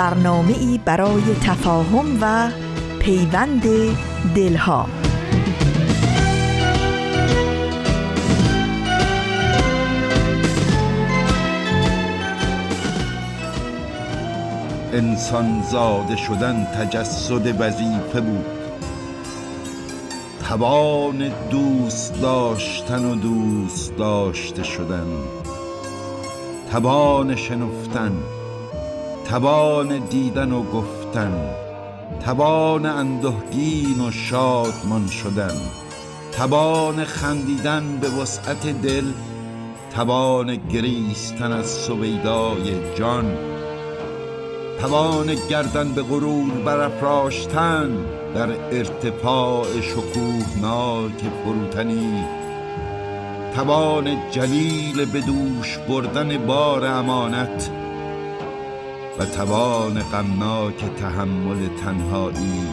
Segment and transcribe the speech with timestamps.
[0.00, 2.50] برنامه ای برای تفاهم و
[2.98, 3.62] پیوند
[4.34, 4.86] دلها.
[14.92, 18.46] انسان زاده شدن تجسد وظیفه بود.
[20.48, 25.06] توان دوست داشتن و دوست داشته شدن.
[26.70, 28.12] توان شنفتن.
[29.30, 31.54] توان دیدن و گفتن
[32.24, 35.54] توان اندهگین و شادمان شدن
[36.32, 39.04] توان خندیدن به وسعت دل
[39.94, 43.36] توان گریستن از سویدای جان
[44.80, 47.90] توان گردن به غرور برافراشتن
[48.34, 52.24] در ارتفاع شکوهناک فروتنی
[53.54, 57.70] توان جلیل به دوش بردن بار امانت
[59.20, 62.68] و توان غمناک تحمل تنهایی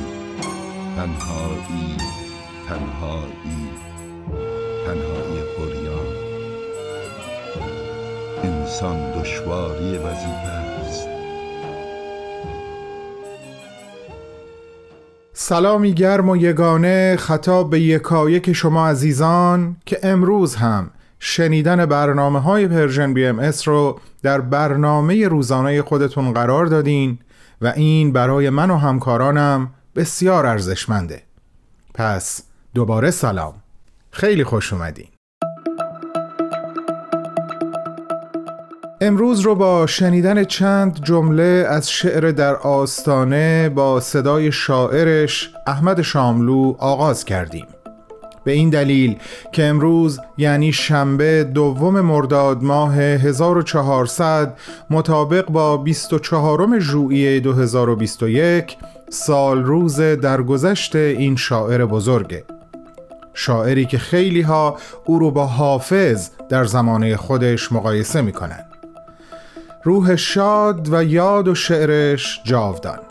[0.96, 1.98] تنهایی
[2.70, 3.70] تنهایی
[4.86, 6.16] تنهایی قریان
[8.44, 10.48] انسان دشواری وظیفه
[10.88, 11.08] است.
[15.34, 20.90] سلامی گرم و یگانه خطاب به یکایک شما عزیزان که امروز هم
[21.20, 27.20] شنیدن برنامه های Persian BMS رو در برنامه روزانه خودتون قرار دادین
[27.62, 31.22] و این برای من و همکارانم بسیار ارزشمنده.
[31.94, 32.42] پس
[32.74, 33.54] دوباره سلام.
[34.12, 35.08] خیلی خوش اومدین.
[39.02, 46.76] امروز رو با شنیدن چند جمله از شعر در آستانه با صدای شاعرش احمد شاملو
[46.80, 47.68] آغاز کردیم.
[48.48, 49.18] به این دلیل
[49.52, 54.58] که امروز یعنی شنبه دوم مرداد ماه 1400
[54.90, 58.78] مطابق با 24 ژوئیه 2021
[59.10, 62.44] سال روز درگذشت این شاعر بزرگه
[63.34, 68.66] شاعری که خیلی ها او رو با حافظ در زمانه خودش مقایسه می‌کنن.
[69.84, 73.07] روح شاد و یاد و شعرش جاودان.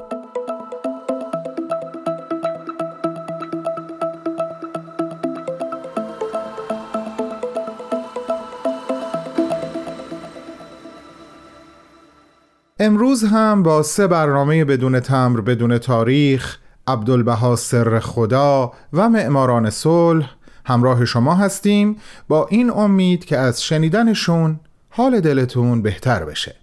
[12.86, 20.30] امروز هم با سه برنامه بدون تمر بدون تاریخ عبدالبها سر خدا و معماران صلح
[20.64, 21.96] همراه شما هستیم
[22.28, 24.60] با این امید که از شنیدنشون
[24.90, 26.56] حال دلتون بهتر بشه.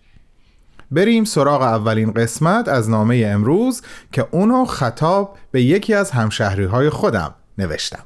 [0.91, 6.89] بریم سراغ اولین قسمت از نامه امروز که اونو خطاب به یکی از همشهری های
[6.89, 8.03] خودم نوشتم.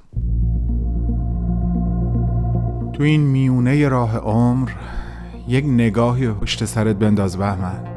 [2.94, 4.70] تو این میونه راه عمر
[5.48, 7.97] یک نگاهی پشت سرت بنداز بهمن.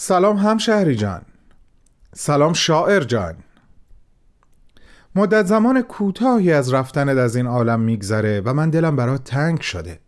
[0.00, 1.22] سلام همشهری جان.
[2.14, 3.34] سلام شاعر جان.
[5.14, 9.98] مدت زمان کوتاهی از رفتنت از این عالم میگذره و من دلم برات تنگ شده.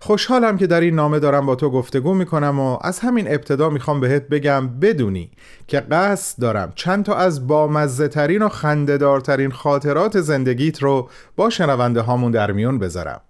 [0.00, 4.00] خوشحالم که در این نامه دارم با تو گفتگو می‌کنم و از همین ابتدا می‌خوام
[4.00, 5.30] بهت بگم بدونی
[5.66, 12.00] که قصد دارم چند تا از بامزه ترین و خندهدارترین خاطرات زندگیت رو با شنونده
[12.00, 13.20] هامون در میون بذارم.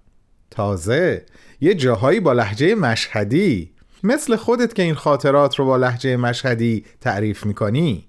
[0.51, 1.27] تازه
[1.61, 3.74] یه جاهایی با لحجه مشهدی
[4.05, 8.07] مثل خودت که این خاطرات رو با لحجه مشهدی تعریف می‌کنی.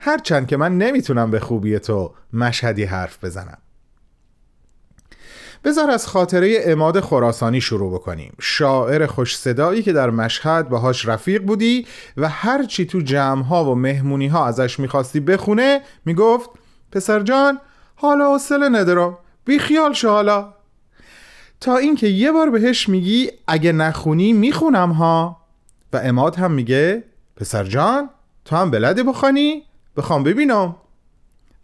[0.00, 3.58] هرچند که من نمی‌تونم به خوبی تو مشهدی حرف بزنم.
[5.64, 8.32] بذار از خاطره اماد خراسانی شروع بکنیم.
[8.40, 11.86] شاعر خوش صدایی که در مشهد باهاش رفیق بودی
[12.16, 16.50] و هرچی تو جمعها و مهمونی ها ازش می‌خواستی بخونه می‌گفت
[16.92, 17.60] پسر جان
[17.94, 19.18] حالا حوصله ندارم.
[19.44, 20.53] بی خیال شو حالا.
[21.60, 25.40] تا اینکه یه بار بهش میگی اگه نخونی می‌خونم ها.
[25.92, 27.04] و اماد هم میگه
[27.36, 28.10] پسر جان
[28.44, 29.62] تو هم بلدی بخوانی؟
[29.96, 30.76] بخوام ببینم.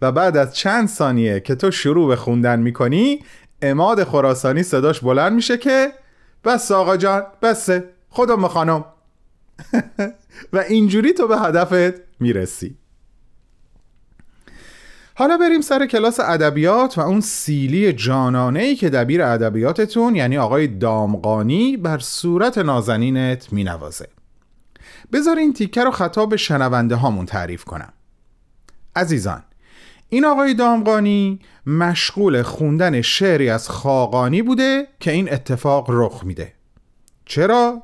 [0.03, 3.25] و بعد از چند ثانیه که تو شروع به خوندن می‌کنی
[3.63, 5.93] اماد خراسانی صداش بلند میشه که
[6.45, 7.85] بس آقا جان بسه.
[8.09, 8.85] خودم می‌خوانم
[10.53, 12.77] و اینجوری تو به هدفت می‌رسی.
[15.21, 20.67] حالا بریم سر کلاس ادبیات و اون سیلی جانانه ای که دبیر ادبیاتتون یعنی آقای
[20.67, 24.09] دامقانی بر صورت نازنینت مینوازه.
[25.13, 27.93] بذار این تیکه رو خطاب شنونده هامون تعریف کنم.
[28.97, 29.43] عزیزان
[30.09, 36.53] این آقای دامقانی مشغول خوندن شعری از خاقانی بوده که این اتفاق رخ میده.
[37.25, 37.83] چرا؟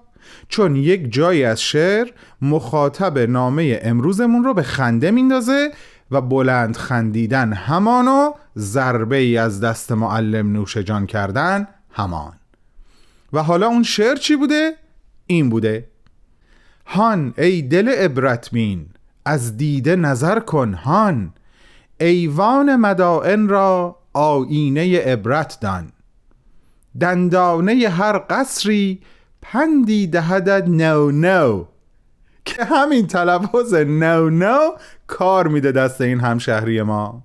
[0.48, 2.10] چون یک جایی از شعر
[2.42, 5.70] مخاطب نامه امروزمون رو به خنده میندازه
[6.10, 12.32] و بلند خندیدن همانو ضربه ای از دست معلم نوش جان کردن همان.
[13.32, 14.72] و حالا اون شعر چی بوده؟
[15.26, 15.88] این بوده.
[16.86, 18.86] هان ای دل عبرت بین
[19.24, 21.32] از دیده نظر کن هان.
[22.00, 25.92] ایوان مدائن را آینه عبرت دان.
[27.00, 29.00] دندانه هر قصری
[29.42, 31.64] پندی دهدد نو نو.
[32.46, 34.58] که همین تلفظ نو نو
[35.06, 37.22] کار میده دست این همشهری ما.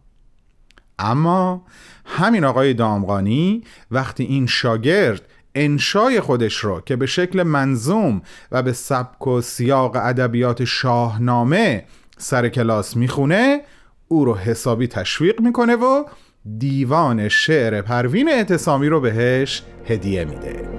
[0.99, 1.65] اما
[2.05, 5.21] همین آقای دامغانی وقتی این شاگرد
[5.55, 8.21] انشای خودش رو که به شکل منظوم
[8.51, 11.83] و به سبک و سیاق ادبیات شاهنامه
[12.17, 13.61] سر کلاس می‌خونه
[14.07, 16.03] او رو حسابی تشویق می‌کنه و
[16.57, 20.69] دیوان شعر پروین اعتصامی رو بهش هدیه میده.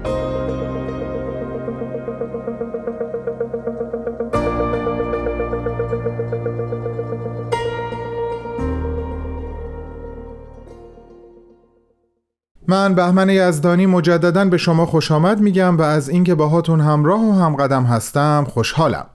[12.67, 17.31] من بهمن یزدانی مجددا به شما خوش آمد میگم و از اینکه باهاتون همراه و
[17.31, 19.05] همقدم هستم خوشحالم.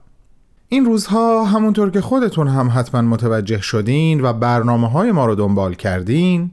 [0.67, 5.73] این روزها همونطور که خودتون هم حتما متوجه شدین و برنامه های ما رو دنبال
[5.73, 6.51] کردین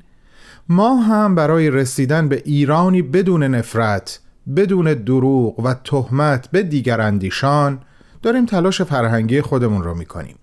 [0.68, 4.20] ما هم برای رسیدن به ایرانی بدون نفرت
[4.56, 7.78] بدون دروغ و تهمت به دیگر اندیشان
[8.22, 10.36] داریم تلاش فرهنگی خودمون رو می‌کنیم.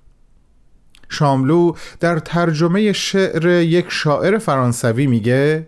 [1.10, 5.68] شاملو در ترجمه شعر یک شاعر فرانسوی میگه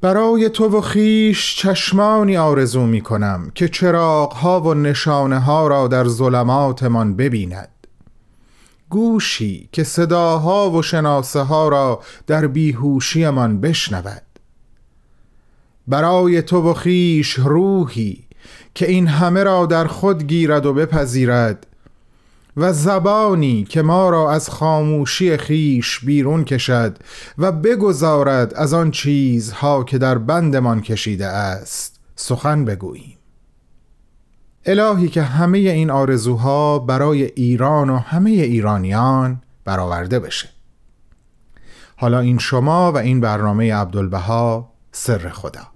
[0.00, 5.88] برای تو و خیش چشمانی آرزو می کنم که چراغ ها و نشانه ها را
[5.88, 7.68] در ظلماتمان ببیند.
[8.90, 14.22] گوشی که صداها و شناسه ها را در بیهوشیمان بشنود.
[15.86, 18.24] برای تو و خیش روحی
[18.74, 21.66] که این همه را در خود گیرد و بپذیرد
[22.56, 26.98] و زبانی که ما را از خاموشی خیش بیرون کشد
[27.38, 32.00] و بگذارد از آن چیزها که در بندمان کشیده است.
[32.16, 33.18] سخن بگوییم.
[34.64, 40.48] الهی که همه این آرزوها برای ایران و همه ایرانیان برآورده بشه.
[41.96, 45.75] حالا این شما و این برنامه عبدالبها سر خدا.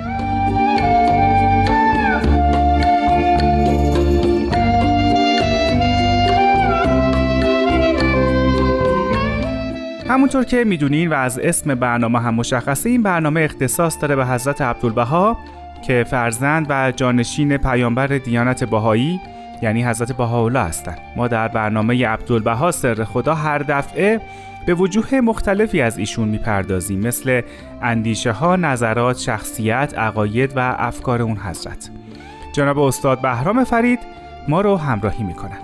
[10.11, 14.61] همونطور که می‌دونین و از اسم برنامه هم مشخصه این برنامه اختصاص داره به حضرت
[14.61, 15.37] عبدالبها
[15.87, 19.19] که فرزند و جانشین پیامبر دیانت بهایی
[19.61, 24.21] یعنی حضرت بهاءالله هستند ما در برنامه عبدالبها سر خدا هر دفعه
[24.65, 27.41] به وجوه مختلفی از ایشون می‌پردازیم مثل
[27.81, 31.89] اندیشه ها، نظرات، شخصیت، عقاید و افکار اون حضرت.
[32.53, 33.99] جناب استاد بهرام فرید
[34.47, 35.57] ما رو همراهی می‌کنن.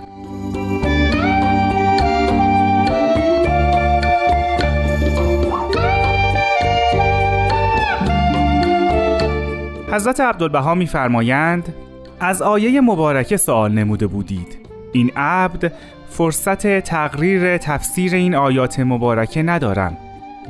[9.97, 11.73] حضرت عبدالبها میفرمایند
[12.19, 14.57] از آیه مبارکه سوال نموده بودید.
[14.91, 15.71] این عبد
[16.09, 19.97] فرصت تقریر تفسیر این آیات مبارکه ندارم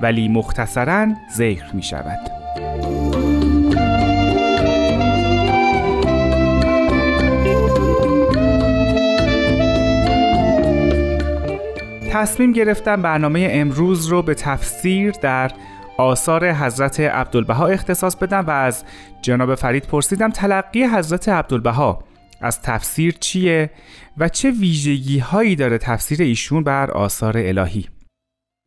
[0.02, 2.20] ولی مختصرا ذکر می شود
[12.12, 15.52] تصمیم گرفتم برنامه امروز رو به تفسیر در
[15.98, 18.84] آثار حضرت عبدالبها اختصاص بدم و از
[19.22, 22.04] جناب فرید پرسیدم تلقی حضرت عبدالبها
[22.42, 23.70] از تفسیر چیه
[24.18, 27.86] و چه ویژگی هایی داره تفسیر ایشون بر آثار الهی؟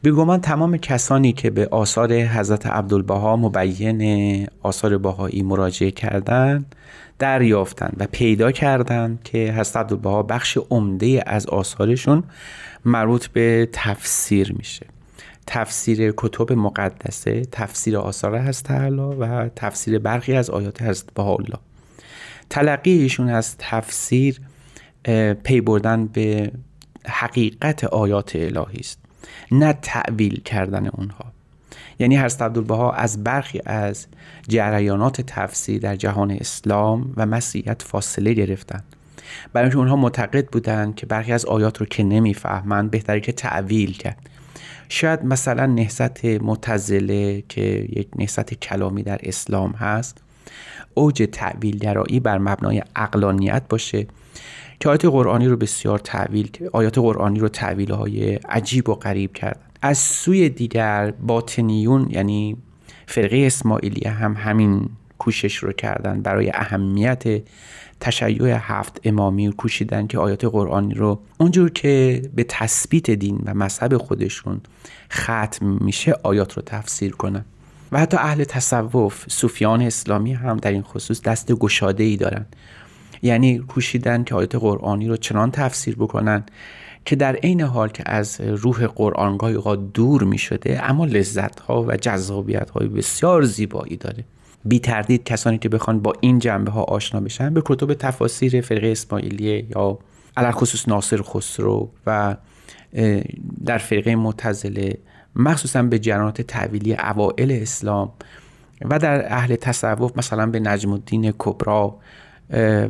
[0.03, 6.75] به گمان تمام کسانی که به آثار حضرت عبدالبها مبین آثار بهایی مراجعه کردند
[7.19, 12.25] دریافتند و پیدا کردند که حضرت عبدالبها بخش عمده از آثارشون
[12.85, 14.87] مربوط به تفسیر میشه.
[15.53, 21.59] تفسیر کتب مقدسه تفسیر آثار هست و تفسیر برخی از آیات هست الله
[22.51, 24.41] تلقی از تفسیر
[25.45, 26.53] پی بردن به
[27.07, 28.99] حقیقت آیات الهی است
[29.53, 31.25] نه تعویل کردن اونها.
[31.99, 34.07] یعنی حضرت عبدالبها از برخی از
[34.49, 38.85] جریانات تفسیر در جهان اسلام و مسیحیت فاصله گرفتند
[39.53, 44.30] برای اونها معتقد بودند که برخی از آیات رو که نمی‌فهمند بهتره که تعویل کرد.
[44.93, 50.19] شاید مثلا نهضت متزله که یک نهضت کلامی در اسلام هست
[50.95, 54.07] اوج تعویل گرایی بر مبنای اقلانیت باشه
[54.81, 59.61] که آیات قرآنی رو بسیار تعویل آیات قرآنی رو تعویل های عجیب و غریب کردن.
[59.83, 62.57] از سوی دیگر باطنیون یعنی
[63.07, 67.25] فرقه اسماعیلیه هم همین کوشش رو کردن برای اهمیت
[68.01, 73.97] تشیع هفت امامی کوشیدن که آیات قرآنی رو اونجور که به تثبیت دین و مذهب
[73.97, 74.61] خودشون
[75.13, 77.45] ختم میشه آیات رو تفسیر کنن.
[77.93, 82.47] و حتی اهل تصوف صوفیان اسلامی هم در این خصوص دست گشاده ای دارن.
[83.23, 86.45] یعنی کوشیدن که آیات قرآنی رو چنان تفسیر بکنن
[87.05, 91.83] که در عین حال که از روح قرآن گاهی دور می شده اما لذت ها
[91.83, 94.25] و جذابیت های بسیار زیبایی داره.
[94.65, 98.89] بی تردید کسانی که بخوان با این جنبه ها آشنا بشن به کتب تفاسیر فرقه
[98.89, 99.99] اسماعیلیه یا
[100.37, 102.37] علال خصوص ناصر خسرو و
[103.65, 104.99] در فرقه متزله
[105.37, 108.13] مخصوصا به جرانات تعویلی اوائل اسلام
[108.85, 111.99] و در اهل تصوف مثلا به نجم الدین کبرا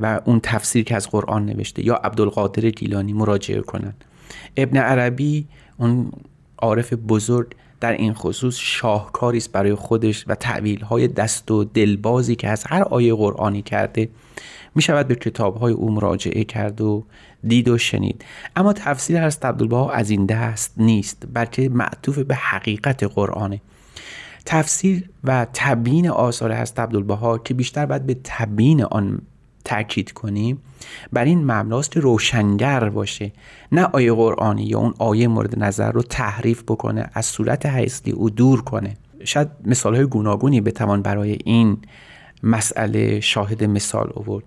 [0.00, 4.04] و اون تفسیر که از قرآن نوشته یا عبدالقادر گیلانی مراجعه کنند
[4.56, 5.46] ابن عربی
[5.78, 6.12] اون
[6.58, 12.36] عارف بزرگ در این خصوص شاهکاری است برای خودش و تعویل های دست و دلبازی
[12.36, 14.08] که از هر آیه قرآنی کرده
[14.74, 17.04] می شود به کتاب های او مراجعه کرد و
[17.44, 18.24] دید و شنید.
[18.56, 23.60] اما تفسیر از عبدالبها از این دست نیست بلکه معطوف به حقیقت قرآنه.
[24.46, 29.22] تفسیر و تبیین آثار هست عبدالبها که بیشتر باید به تبیین آن
[29.64, 30.58] تاکید کنیم
[31.12, 33.32] بر این مبناست روشنگر باشه.
[33.72, 38.30] نه آیه قرآنی یا اون آیه مورد نظر رو تحریف بکنه از صورت هستی او
[38.30, 38.96] دور کنه.
[39.24, 41.78] شاید مثال های گوناگونی بتوان برای این
[42.42, 44.44] مسئله شاهد مثال آورد.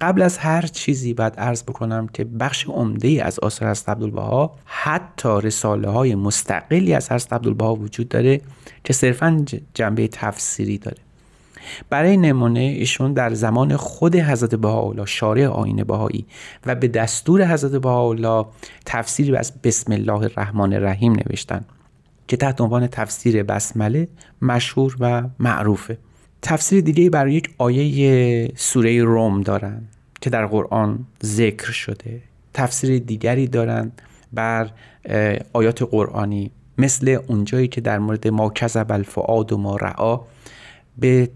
[0.00, 5.28] قبل از هر چیزی باید عرض بکنم که بخش عمده از آثار از عبدالبها حتی
[5.42, 8.40] رساله های مستقلی از حضرت عبدالبها وجود داره
[8.84, 10.96] که صرفا جنبه تفسیری داره.
[11.90, 16.26] برای نمونه ایشون در زمان خود حضرت بهاءالله شارع آین بهایی
[16.66, 18.46] و به دستور حضرت بهاءالله
[18.86, 21.64] تفسیری از بسم الله الرحمن الرحیم نوشتن
[22.28, 24.08] که تحت عنوان تفسیر بسمله
[24.42, 25.98] مشهور و معروفه.
[26.42, 29.82] تفسیر دیگه برای یک آیه سوره روم دارن
[30.20, 32.20] که در قرآن ذکر شده.
[32.54, 33.92] تفسیر دیگری دارن
[34.32, 34.70] بر
[35.52, 40.20] آیات قرآنی مثل اونجایی که در مورد ما کذب الفعاد و ما رعا
[40.98, 41.28] به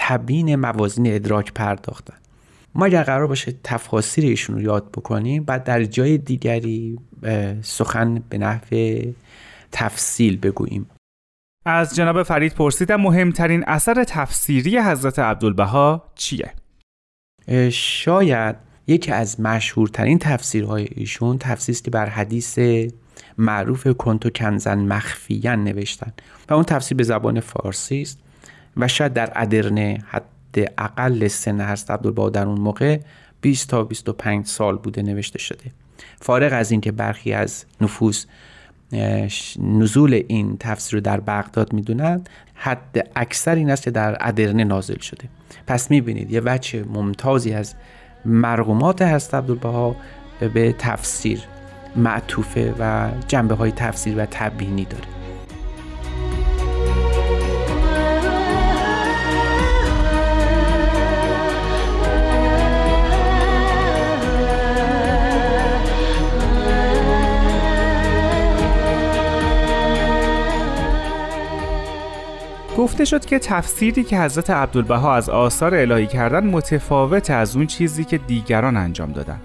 [0.00, 2.14] تبیین موازین ادراک پرداختن.
[2.74, 6.98] ما اگر قرار باشه تفاصیل ایشون رو یاد بکنیم بعد در جای دیگری
[7.62, 9.02] سخن به نحو
[9.72, 10.86] تفصیل بگوییم.
[11.66, 16.52] از جناب فرید پرسیدم مهمترین اثر تفسیری حضرت عبدالبها چیه؟
[17.72, 22.58] شاید یکی از مشهورترین تفسیرهای ایشون تفسیری که بر حدیث
[23.38, 26.12] معروف کنتو کنزن مخفیان نوشتن.
[26.48, 28.18] و اون تفسیر به زبان فارسی است.
[28.76, 32.98] و شاید در ادرنه حد اقل سن هست عبدالبها در اون موقع
[33.40, 35.64] 20 تا 25 سال بوده نوشته شده.
[36.20, 38.26] فارغ از اینکه برخی از نفوس
[39.58, 44.98] نزول این تفسیر رو در بغداد می‌دونند حد اکثر این است که در ادرنه نازل
[44.98, 45.28] شده.
[45.66, 47.74] پس می‌بینید یه وجه ممتازی از
[48.24, 49.96] مرغومات هست عبدالبها
[50.54, 51.40] به تفسیر
[51.96, 55.17] معطوفه و جنبه های تفسیر و تبیینی داره.
[72.78, 78.04] گفته شد که تفسیری که حضرت عبدالبها از آثار الهی کردن متفاوت از اون چیزی
[78.04, 79.40] که دیگران انجام دادن.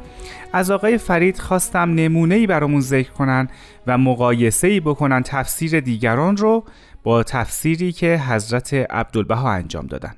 [0.54, 3.48] از آقای فرید خواستم نمونه ای برامون ذکر کنن
[3.88, 6.64] و مقایسه ای بکنن تفسیر دیگران رو
[7.04, 10.16] با تفسیری که حضرت عبدالبها انجام دادن.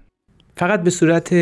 [0.57, 1.33] فقط به صورت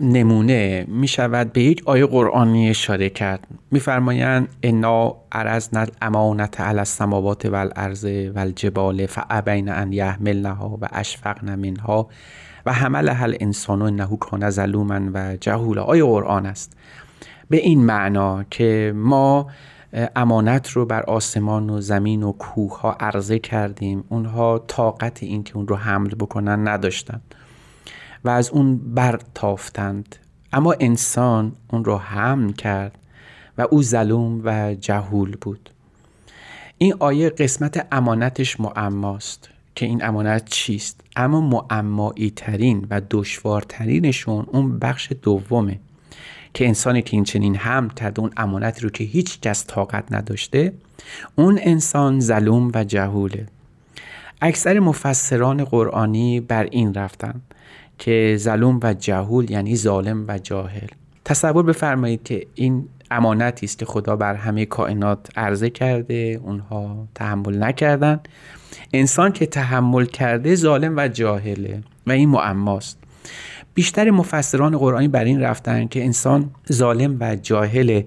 [0.00, 3.46] نمونه می شود به یک آیه قرآنی اشاره کرد.
[3.70, 12.08] میفرمایند انا عرضنا الامانت علی السماوات والارض والجبال فابین ان یحملنها و اشفقن منها
[12.66, 15.82] و حملها الانسان انه کان ظلوما و جهولا.
[15.82, 16.76] آیه قرآن است.
[17.50, 19.46] به این معنا که ما
[20.16, 24.04] امانت رو بر آسمان و زمین و کوه ها عرضه کردیم.
[24.08, 27.34] اونها طاقت این که اون رو حمل بکنن نداشتند
[28.24, 30.16] و از اون برتافتند.
[30.52, 32.98] اما انسان اون رو حمل کرد
[33.58, 35.70] و او ظلوم و جهول بود.
[36.78, 44.78] این آیه قسمت امانتش معماست که این امانت چیست؟ اما معمایی ترین و دشوارترینشون اون
[44.78, 45.80] بخش دومه
[46.54, 50.72] که انسانی که این چنین هم کرده اون امانتی رو که هیچ کس طاقت نداشته
[51.36, 53.46] اون انسان ظلوم و جهوله.
[54.40, 57.40] اکثر مفسران قرآنی بر این رفتن.
[58.04, 60.86] که ظلوم و جهول یعنی ظالم و جاهل.
[61.24, 67.62] تصور بفرمایید که این امانتی است که خدا بر همه کائنات عرضه کرده اونها تحمل
[67.62, 68.20] نکردن.
[68.92, 72.98] انسان که تحمل کرده ظالم و جاهله و این معماست.
[73.74, 78.06] بیشتر مفسران قرآنی بر این رفتن که انسان ظالم و جاهله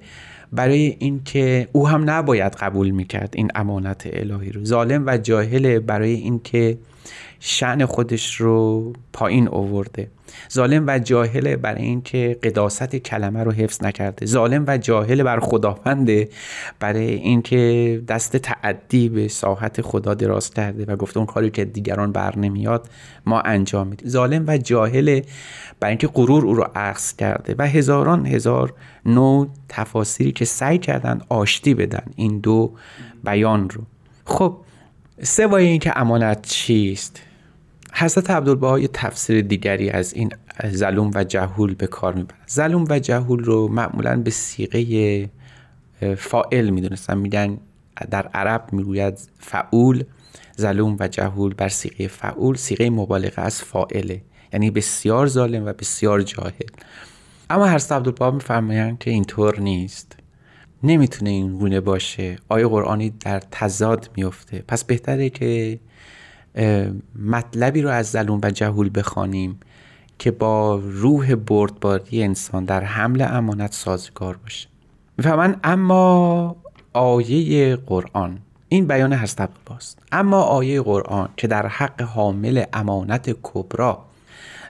[0.51, 4.65] برای اینکه او هم نباید قبول می‌کرد این امانت الهی رو.
[4.65, 6.77] ظالم و جاهله برای اینکه
[7.47, 10.07] شعن خودش رو پایین اوورده.
[10.53, 14.25] ظالم و جاهله برای اینکه قداست کلمه رو حفظ نکرده.
[14.25, 16.29] ظالم و جاهل بر خداونده
[16.79, 22.11] برای اینکه دست تعدی به ساحت خدا دراز کرده و گفته اون کاری که دیگران
[22.11, 22.89] بر نمیاد
[23.25, 24.09] ما انجام میدیم.
[24.09, 25.21] ظالم و جاهل
[25.79, 28.73] برای اینکه غرور او رو عکس کرده و هزاران هزار
[29.05, 32.71] نوع تفاسیری که سعی کردن آشتی بدن این دو
[33.23, 33.81] بیان رو.
[34.25, 34.57] خب
[35.23, 37.21] سوای این که امانت چیست؟
[37.97, 40.29] حضرت عبدالبها یه تفسیر دیگری از این
[40.67, 42.37] ظلوم و جهول به کار می‌برن.
[42.51, 45.29] ظلوم و جهول رو معمولا به سیغه
[46.17, 47.17] فائل می‌دونستن.
[47.17, 47.57] میگن
[48.11, 50.03] در عرب می‌گوید فعول
[50.61, 52.55] ظلوم و جهول بر سیغه فعول.
[52.55, 54.21] سیغه مبالغه از فائله
[54.53, 56.69] یعنی بسیار ظالم و بسیار جاهل.
[57.49, 60.17] اما حضرت عبدالبها میفرمایند که اینطور نیست.
[60.83, 62.35] نمی‌تونه این گونه باشه.
[62.49, 65.79] آیه قرآنی در تضاد میفته پس بهتره که
[67.19, 69.59] مطلبی رو از ظلوم و جهول بخوانیم
[70.19, 74.67] که با روح بردباری انسان در حمل امانت سازگار باشه.
[75.17, 76.55] می‌فهمن؟ اما
[76.93, 78.39] آیه قرآن
[78.69, 84.05] این بیان هست باست اما آیه قرآن که در حق حامل امانت کبرا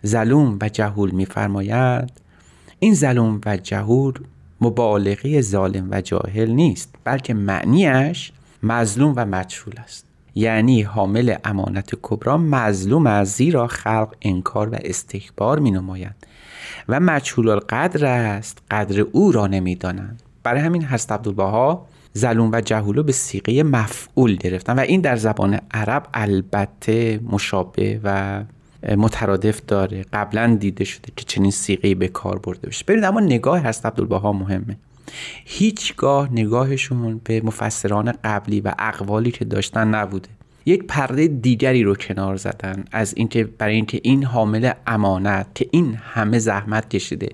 [0.05, 2.11] ظلوم و جهول میفرماید
[2.79, 4.13] این ظلوم و جهول
[4.61, 8.31] مبالغه ظالم و جاهل نیست بلکه معنیش
[8.63, 10.05] مظلوم و مجهول است.
[10.35, 16.25] یعنی حامل امانت کبرا مظلوم از زیرا خلق انکار و استکبار می نمایند
[16.89, 22.61] و مجهول القدر است قدر او را نمی دانند برای همین هست عبدالبها ظلوم و
[22.61, 24.75] جهولو به سیغه مفعول گرفتن.
[24.75, 28.43] و این در زبان عرب البته مشابه و
[28.97, 30.05] مترادف داره.
[30.13, 34.33] قبلا دیده شده که چنین سیغه به کار برده بشه برید اما نگاه هست عبدالبها
[34.33, 34.77] مهمه.
[35.45, 40.29] هیچگاه نگاهشون به مفسران قبلی و اقوالی که داشتن نبوده.
[40.65, 45.95] یک پرده دیگری رو کنار زدن از اینکه برای اینکه این حامل امانت که این
[45.95, 47.29] همه زحمت کشیده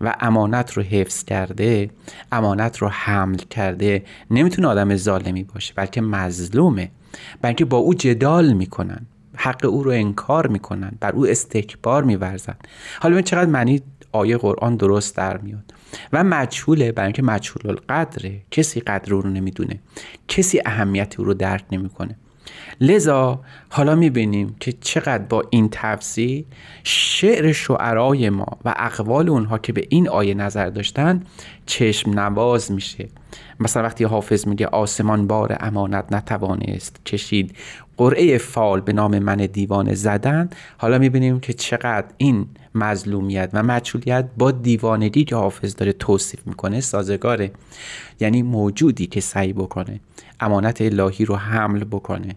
[0.00, 1.90] و امانت رو حفظ کرده
[2.32, 6.90] امانت رو حمل کرده نمی‌تونه آدم ظالمی باشه بلکه مظلومه.
[7.42, 12.56] بلکه با او جدال می‌کنن حق او رو انکار می‌کنن بر او استکبار میورزن.
[13.00, 15.74] حالا من چقدر معنی آیه قرآن درست در میاد.
[16.12, 18.40] و مجهوله برای اینکه مجهول القدره.
[18.50, 19.80] کسی قدر رو نمی‌دونه.
[20.28, 22.16] کسی اهمیت او رو درک نمی‌کنه.
[22.80, 26.44] لذا حالا می‌بینیم که چقدر با این تفسیر
[26.84, 31.22] شعر شعرای ما و اقوال اونها که به این آیه نظر داشتن
[31.66, 33.08] چشم نواز میشه.
[33.60, 37.56] مثلا وقتی حافظ میگه آسمان بار امانت نتوانست کشید.
[37.96, 40.50] قرعه فال به نام من دیوانه زدن.
[40.78, 46.80] حالا می‌بینیم که چقدر این مظلومیت و مچولیت با دیوانگی که حافظ داره توصیف می‌کنه
[46.80, 47.50] سازگاره.
[48.20, 50.00] یعنی موجودی که سعی بکنه
[50.40, 52.36] امانت الهی رو حمل بکنه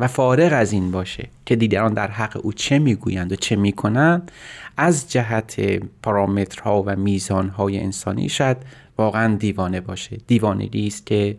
[0.00, 4.30] و فارغ از این باشه که دیگران در حق او چه می‌گویند و چه می‌کنند
[4.76, 5.60] از جهت
[6.02, 8.56] پارامترها و میزانهای انسانی شاید
[8.98, 10.18] واقعا دیوانه باشه.
[10.26, 11.36] دیوانگی است که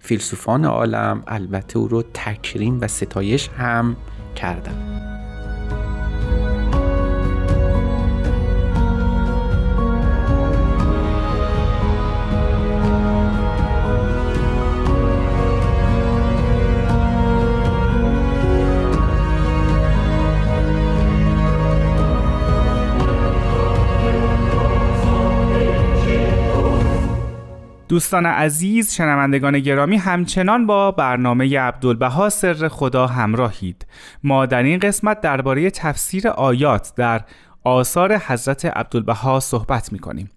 [0.00, 3.96] فیلسوفان عالم البته او رو تکریم و ستایش هم
[4.36, 5.13] کردن.
[27.94, 33.86] دوستان عزیز شنوندگان گرامی همچنان با برنامه عبدالبها سر خدا همراهید.
[34.22, 37.20] ما در این قسمت درباره تفسیر آیات در
[37.64, 40.30] آثار حضرت عبدالبها صحبت می کنیم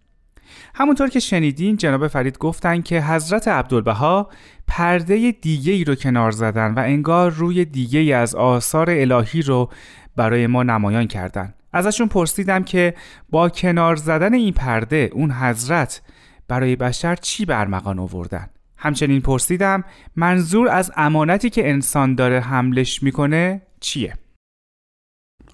[0.76, 4.30] همونطور که شنیدین جناب فرید گفتن که حضرت عبدالبها
[4.68, 9.70] پرده دیگه ای رو کنار زدن و انگار روی دیگه ای از آثار الهی رو
[10.16, 11.54] برای ما نمایان کردن.
[11.74, 12.94] ازشون پرسیدم که
[13.30, 16.02] با کنار زدن این پرده اون حضرت
[16.48, 19.84] برای بشر چی برمغان آوردن؟ همچنین پرسیدم
[20.16, 24.14] منظور از امانتی که انسان داره حملش می‌کنه چیه؟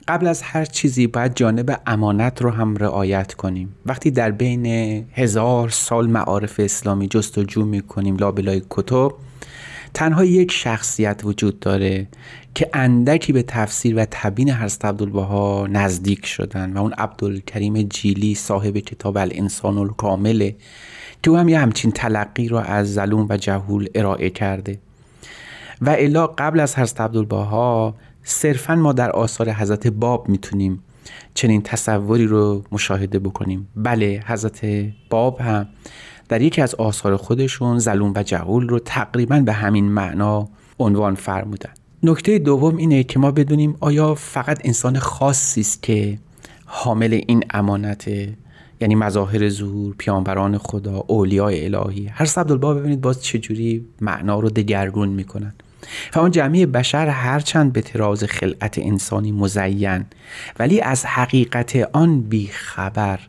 [0.08, 3.75] قبل از هر چیزی باید جانب امانت رو هم رعایت کنیم.
[3.86, 4.65] وقتی در بین
[5.13, 9.12] هزار سال معارف اسلامی جستجو می‌کنیم لابلای کتب
[9.93, 12.08] تنها یک شخصیت وجود داره
[12.56, 18.77] که اندکی به تفسیر و تبین حضرت عبدالبها نزدیک شدن و اون عبدالکریم جیلی صاحب
[18.77, 20.56] کتاب الانسان الکامله
[21.23, 24.79] که او هم یه همچین تلقی رو از ظلوم و جهول ارائه کرده.
[25.82, 30.84] و الا قبل از حضرت عبدالبها صرفا ما در آثار حضرت باب می‌تونیم
[31.34, 33.67] چنین تصوری رو مشاهده بکنیم.
[33.75, 34.65] بله حضرت
[35.10, 35.67] باب هم
[36.34, 41.69] در یکی از آثار خودشون زلوم و جهول رو تقریبا به همین معنا عنوان فرمودن.
[42.04, 46.17] نکته دوم اینه که ما بدونیم آیا فقط انسان خاصی است که
[46.65, 48.34] حامل این امانته
[48.82, 52.08] یعنی مظاهر ظهور پیامبران خدا اولیاء الهی.
[52.08, 55.54] هر عبدالبها ببینید باز چجوری معنا رو دگرگون می‌کنن.
[56.15, 60.06] اون جمعی بشر هرچند به تراز خلعت انسانی مزین
[60.60, 63.19] ولی از حقیقت آن بیخبر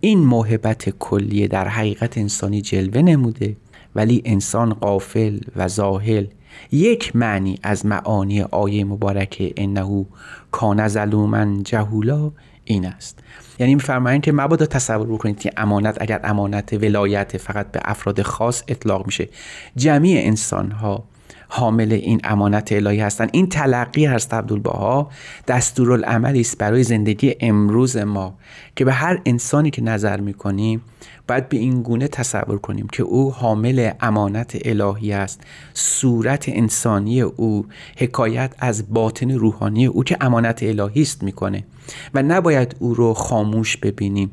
[0.00, 3.56] این موهبت کلیه در حقیقت انسانی جلوه نموده
[3.94, 6.26] ولی انسان قافل و زاهل
[6.72, 10.06] یک معنی از معانی آیه مبارکه انه
[10.50, 12.32] کان ظلوما جهولا
[12.64, 13.18] این است.
[13.58, 18.62] یعنی میفرمایند که مبادا تصور بکنید که امانت اگر امانت ولایت فقط به افراد خاص
[18.68, 19.28] اطلاق میشه
[19.76, 21.04] جمعی انسان ها
[21.48, 25.10] حامل این امانت الهی هستند این تلقی هست عبدالبها.
[25.48, 28.34] دستورالعملی است برای زندگی امروز ما
[28.76, 30.82] که به هر انسانی که نظر می‌کنیم
[31.28, 35.40] باید به این گونه تصور کنیم که او حامل امانت الهی است.
[35.74, 41.64] صورت انسانی او حکایت از باطن روحانی او که امانت الهی است می‌کنه.
[42.14, 44.30] و نباید او رو خاموش ببینیم.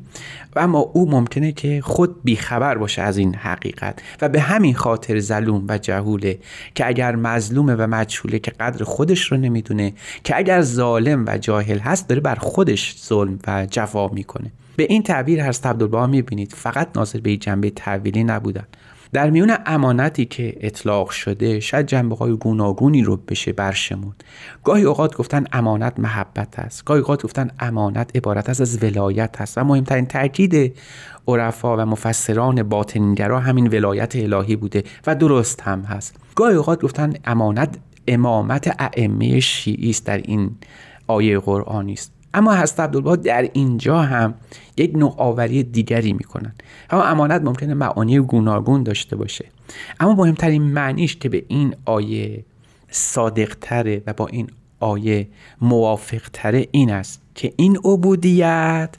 [0.56, 5.20] و اما او ممکنه که خود بیخبر باشه از این حقیقت و به همین خاطر
[5.20, 6.38] ظلوم و جهوله
[6.74, 9.92] که اگر مظلومه و مجهوله که قدر خودش رو نمی‌دونه
[10.24, 14.52] که اگر ظالم و جاهل هست داره بر خودش ظلم و جفا می‌کنه.
[14.76, 18.64] به این تعبیر هر عبدالبها می‌بینید فقط ناظر به جنبه تعویلی نبودن.
[19.16, 24.24] در میون امانتی که اطلاق شده شاید جنبه های گوناگونی رو بشه برشمود
[24.64, 26.84] گاهی اوقات گفتن امانت محبت است.
[26.84, 29.58] گاهی اوقات گفتن امانت عبارت است از ولایت است.
[29.58, 30.76] و مهمترین تاکید
[31.28, 36.16] عرفا و مفسران باطنگرا همین ولایت الهی بوده و درست هم هست.
[36.34, 40.50] گاهی اوقات گفتن امانت امامت ائمه شیعی است در این
[41.06, 42.15] آیه قرآنی است.
[42.36, 44.34] اما حضرت عبدالبها در اینجا هم
[44.76, 46.52] یک نوآوری دیگری می‌کنن.
[46.90, 49.44] اما امانت ممکنه معانی گوناگون داشته باشه.
[50.00, 52.44] اما مهمترین معنیش که به این آیه
[52.90, 55.28] صادقتره و با این آیه
[55.60, 58.90] موافقتره این است که این عبودیت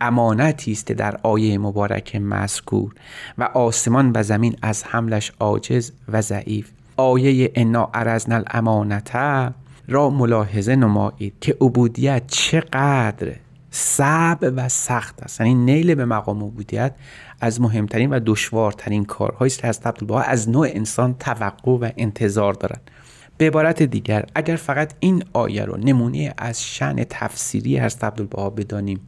[0.00, 2.94] امانتی است در آیه مبارک مذکور
[3.38, 6.70] و آسمان و زمین از حملش عاجز و ضعیف.
[6.96, 9.52] آیه انا ارزنا الامانته
[9.88, 13.32] را ملاحظه نمایید که عبودیت چقدر
[13.70, 15.40] صعب و سخت است.
[15.40, 16.94] یعنی نیل به مقام عبودیت
[17.40, 22.52] از مهمترین و دشوارترین کارهایی است که از عبدالبها از نوع انسان توقع و انتظار
[22.52, 22.90] دارند.
[23.38, 29.00] به عبارت دیگر اگر فقط این آیه رو نمونه از شن تفسیری از عبدالبها بدانیم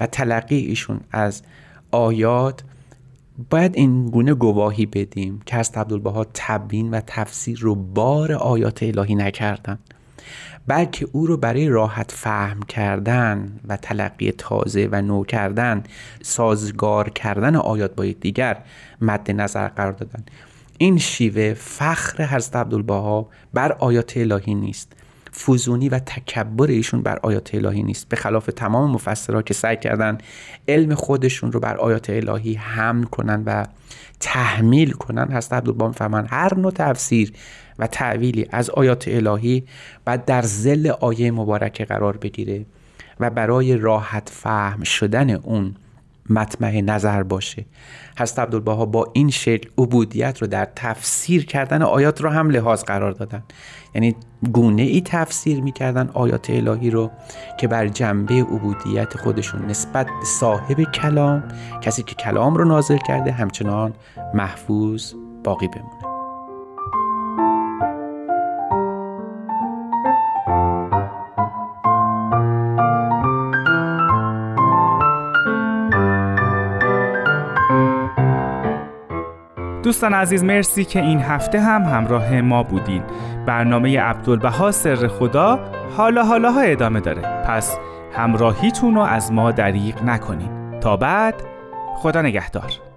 [0.00, 1.42] و تلقی ایشون از
[1.90, 2.62] آیات
[3.50, 9.14] باید این گونه گواهی بدیم که از عبدالبها تبین و تفسیر رو بار آیات الهی
[9.14, 9.78] نکردن
[10.66, 15.82] بلکه او رو برای راحت فهم کردن و تلقی تازه و نو کردن
[16.22, 18.58] سازگار کردن آیات با دیگر
[19.00, 20.24] مد نظر قرار دادن.
[20.78, 24.92] این شیوه فخر حضرت عبدالبها بر آیات الهی نیست.
[25.32, 28.08] فوزونی و تکبر ایشون بر آیات الهی نیست.
[28.08, 30.18] به خلاف تمام مفسرها که سعی کردن
[30.68, 33.66] علم خودشون رو بر آیات الهی حمل کنن و
[34.20, 37.32] تحمیل کنن حضرت عبدالبها می‌فهمن هر نوع تفسیر
[37.78, 39.64] و تعویلی از آیات الهی
[40.06, 42.64] باید در زل آیه مبارکه قرار بگیره
[43.20, 45.74] و برای راحت فهم شدن اون
[46.30, 47.64] مطمع نظر باشه.
[48.18, 53.12] حضرت عبدالبها با این شکل عبودیت رو در تفسیر کردن آیات رو هم لحاظ قرار
[53.12, 53.42] دادن.
[53.94, 54.16] یعنی
[54.52, 57.10] گونه ای تفسیر می‌کردن آیات الهی رو
[57.60, 61.44] که بر جنبه عبودیت خودشون نسبت به صاحب کلام
[61.80, 63.92] کسی که کلام رو نازل کرده همچنان
[64.34, 66.11] محفوظ باقی بمونه.
[79.92, 83.02] دوستان عزیز مرسی که این هفته هم همراه ما بودین.
[83.46, 85.58] برنامه عبدالبها سر خدا
[85.96, 87.22] حالا حالا ها ادامه داره.
[87.22, 87.76] پس
[88.12, 90.80] همراهیتون رو از ما دریغ نکنین.
[90.80, 91.34] تا بعد
[91.96, 92.91] خدا نگهدار.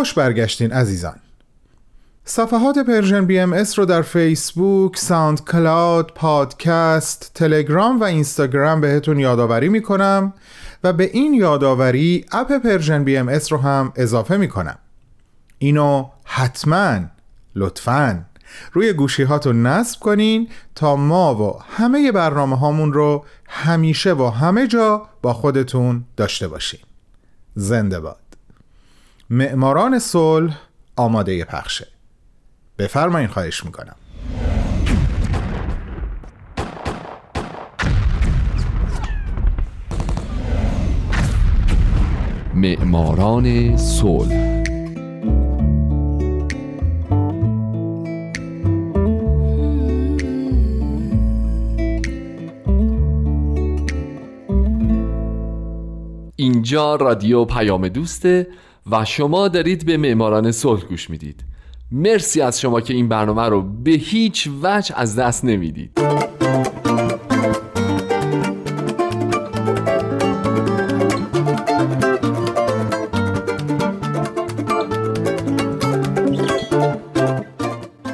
[0.00, 1.16] خوش برگشتین عزیزان.
[2.24, 10.32] صفحات Persian BMS رو در فیسبوک، SoundCloud، پادکست، تلگرام و اینستاگرام بهتون یادآوری می‌کنم
[10.84, 14.78] و به این یادآوری اپ Persian BMS رو هم اضافه می‌کنم.
[15.58, 17.00] اینو حتما
[17.54, 18.24] لطفا
[18.72, 24.66] روی گوشی هاتون نصب کنین تا ما و همه برنامه هامون رو همیشه و همه
[24.66, 26.80] جا با خودتون داشته باشین.
[27.54, 28.29] زنده باد.
[29.32, 30.60] معماران صلح
[30.96, 31.86] آماده پخشه.
[32.78, 33.96] بفرمایین خواهش می‌کنم.
[42.54, 44.60] معماران صلح.
[56.36, 58.46] اینجا رادیو پیام دوسته
[58.90, 61.44] و شما دارید به معماران صلح گوش می‌دید.
[61.92, 66.00] مرسی از شما که این برنامه رو به هیچ وجه از دست نمی‌دید.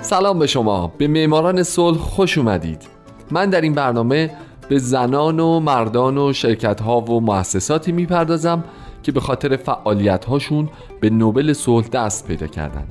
[0.03, 0.93] سلام به شما.
[0.99, 2.83] به معماران صلح خوش اومدید.
[3.31, 4.31] من در این برنامه
[4.69, 8.65] به زنان و مردان و شرکت ها و مؤسساتی می‌پردازم
[9.07, 10.69] که به خاطر فعالیت هاشون
[11.01, 12.85] به نوبل صلح دست پیدا کردن.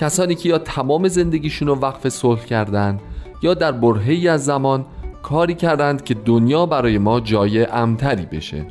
[0.00, 3.00] کسانی که یا تمام زندگیشون رو وقف صلح کردند
[3.42, 4.86] یا در برهی از زمان
[5.22, 8.66] کاری کردند که دنیا برای ما جای امتری بشه.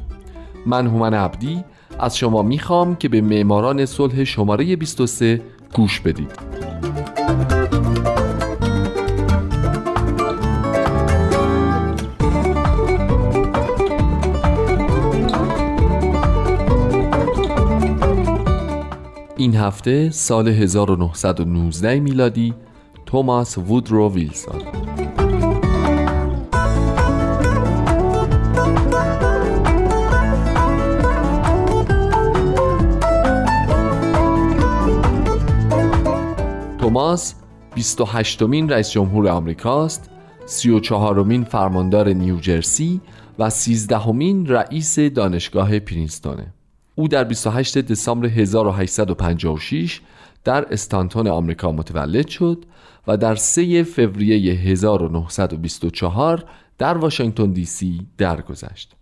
[0.66, 1.64] من هومن عبدی
[2.00, 5.42] از شما می‌خوام که به معماران صلح شماره 23
[5.74, 6.57] گوش بدید.
[19.58, 22.54] هفته سال 1919 میلادی
[23.06, 24.62] توماس وودرو ویلسون.
[36.80, 37.36] توماس
[37.76, 40.10] 28 مین رئیس جمهور آمریکاست
[40.46, 43.02] 34 مین فرماندار نیوجرسی
[43.40, 46.57] و 13 مین رئیس دانشگاه پرینستونه.
[47.00, 50.02] او در 28 دسامبر 1856
[50.44, 52.66] در استانتون آمریکا متولد شد
[53.08, 56.46] و در 3 فوریه 1924
[56.78, 58.96] در واشنگتن دی سی درگذشت.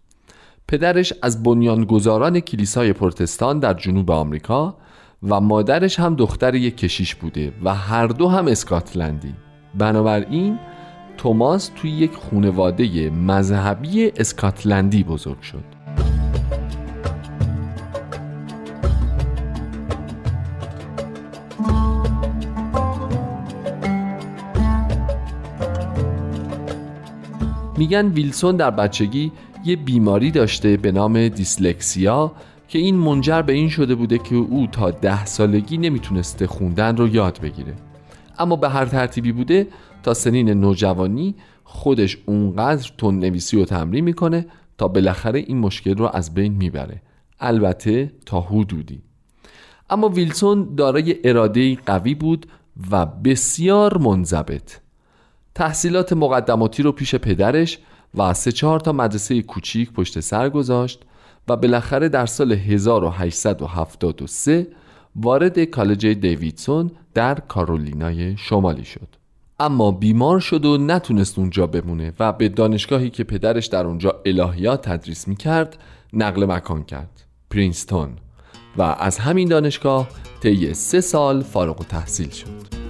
[0.67, 4.77] پدرش از بنیانگذاران کلیسای پرتستان در جنوب آمریکا
[5.23, 9.33] و مادرش هم دختر یک کشیش بوده و هر دو هم اسکاتلندی.
[9.77, 10.59] بنابراین
[11.17, 15.74] توماس توی یک خونواده مذهبی اسکاتلندی بزرگ شد.
[27.77, 29.31] میگن ویلسون در بچگی
[29.65, 32.31] یه بیماری داشته به نام دیسلکسیا
[32.67, 37.07] که این منجر به این شده بوده که او تا ده سالگی نمی‌تونسته خوندن رو
[37.07, 37.73] یاد بگیره.
[38.39, 39.67] اما به هر ترتیبی بوده
[40.03, 44.45] تا سنین نوجوانی خودش اونقدر تون نویسی و تمرین می‌کنه
[44.77, 47.01] تا بالاخره این مشکل رو از بین می‌بره.
[47.39, 49.01] البته تا حدودی.
[49.89, 52.45] اما ویلسون دارای اراده قوی بود
[52.91, 54.84] و بسیار منضبط.
[55.55, 57.79] تحصیلات مقدماتی رو پیش پدرش
[58.15, 61.01] و سه چهار تا مدرسه کوچیک پشت سر گذاشت
[61.47, 64.67] و بالاخره در سال 1873
[65.15, 69.07] وارد کالج دیویدسون در کارولینای شمالی شد.
[69.59, 74.89] اما بیمار شد و نتونست اونجا بمونه و به دانشگاهی که پدرش در اونجا الهیات
[74.89, 75.77] تدریس می کرد
[76.13, 77.23] نقل مکان کرد.
[77.49, 78.09] پرینستون.
[78.77, 80.07] و از همین دانشگاه
[80.41, 82.85] طی سه سال فارغ و تحصیل شد.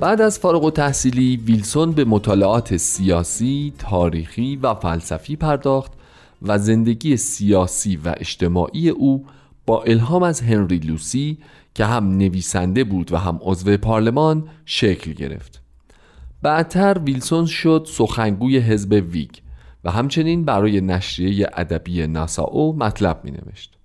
[0.00, 5.92] بعد از فارغ و تحصیلی ویلسون به مطالعات سیاسی، تاریخی و فلسفی پرداخت
[6.42, 9.26] و زندگی سیاسی و اجتماعی او
[9.66, 11.38] با الهام از هنری لوسی
[11.74, 15.60] که هم نویسنده بود و هم عضو پارلمان شکل گرفت.
[16.42, 19.30] بعدتر ویلسون شد سخنگوی حزب ویگ
[19.84, 23.78] و همچنین برای نشریه ادبی ناساو مطلب می نوشت.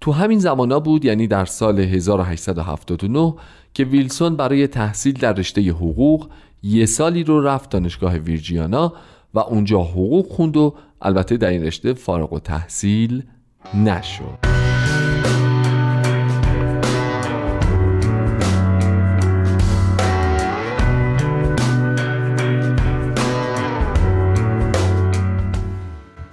[0.00, 3.34] تو همین زمانا بود یعنی در سال 1879
[3.74, 6.28] که ویلسون برای تحصیل در رشته حقوق
[6.62, 8.92] یه سالی رو رفت دانشگاه ویرجیانا
[9.34, 13.22] و اونجا حقوق خوند و البته در این رشته فارغ و تحصیل
[13.74, 14.38] نشد.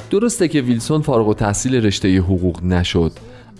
[0.09, 3.11] درسته که ویلسون فارغ و تحصیل رشته حقوق نشد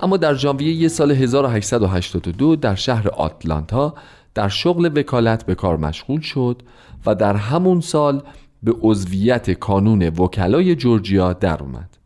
[0.02, 3.94] اما در ژانویه یه سال 1882 در شهر آتلانتا
[4.34, 6.62] در شغل وکالت به کار مشغول شد
[7.06, 8.24] و در همون سال
[8.64, 11.98] به عضویت کانون وکلای جورجیا در اومد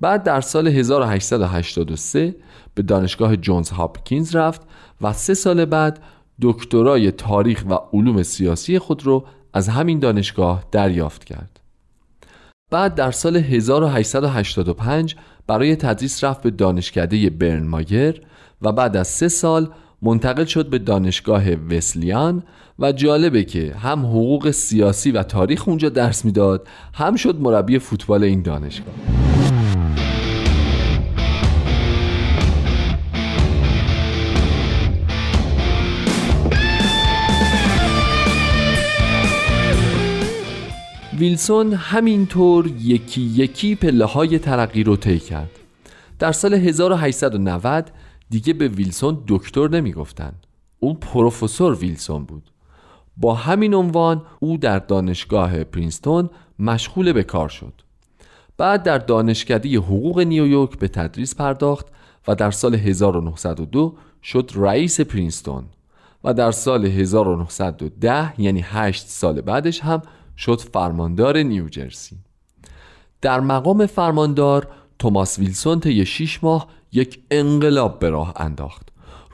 [0.00, 2.34] بعد در سال 1883
[2.74, 4.60] به دانشگاه جونز هاپکینز رفت
[5.00, 6.02] و سه سال بعد
[6.42, 11.60] دکترای تاریخ و علوم سیاسی خود را از همین دانشگاه دریافت کرد.
[12.70, 15.16] بعد در سال 1885
[15.48, 18.20] برای تدریس رفت به دانشکده برنمایر
[18.62, 19.68] و بعد از سه سال
[20.02, 22.42] منتقل شد به دانشگاه وسلیان
[22.78, 28.24] و جالبه که هم حقوق سیاسی و تاریخ اونجا درس می‌داد هم شد مربی فوتبال
[28.24, 28.94] این دانشگاه.
[41.18, 45.50] ویلسون همینطور یکی یکی پله های ترقی رو طی کرد.
[46.18, 47.90] در سال 1890
[48.30, 50.32] دیگه به ویلسون دکتر نمی‌گفتن.
[50.80, 52.50] او پروفسور ویلسون بود.
[53.16, 57.72] با همین عنوان او در دانشگاه پرینستون مشغول به کار شد.
[58.56, 61.86] بعد در دانشکده حقوق نیویورک به تدریس پرداخت
[62.28, 65.64] و در سال 1902 شد رئیس پرینستون
[66.24, 70.02] و در سال 1910 یعنی 8 سال بعدش هم
[70.38, 72.16] شد فرماندار نیوجرسی
[73.20, 78.88] در مقام فرماندار توماس ویلسون طی 6 ماه یک انقلاب به راه انداخت.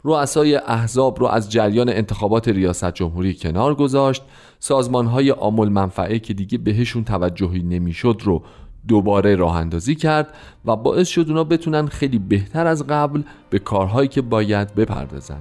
[0.05, 4.23] رؤسای احزاب رو از جریان انتخابات ریاست جمهوری کنار گذاشت.
[4.59, 8.43] سازمان های آمول منفعه که دیگه بهشون توجهی نمی‌شد رو
[8.89, 14.09] دوباره راه اندازی کرد و باعث شد اونا بتونن خیلی بهتر از قبل به کارهایی
[14.09, 15.41] که باید بپردازن.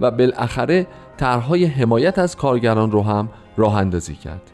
[0.00, 4.50] و بالاخره طرحهای حمایت از کارگران رو هم راه اندازی کرد.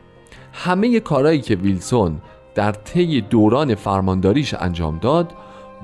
[0.52, 2.18] همه کارهایی که ویلسون
[2.54, 5.32] در طی دوران فرمانداریش انجام داد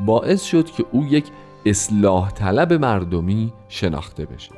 [0.06, 1.24] باعث شد که او یک
[1.66, 4.52] اصلاح طلب مردمی شناخته بشه.